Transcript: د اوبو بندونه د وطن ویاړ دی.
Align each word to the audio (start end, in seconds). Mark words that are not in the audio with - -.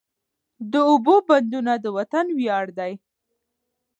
د 0.71 0.73
اوبو 0.89 1.15
بندونه 1.27 1.73
د 1.83 1.85
وطن 1.97 2.25
ویاړ 2.37 2.65
دی. 2.79 2.93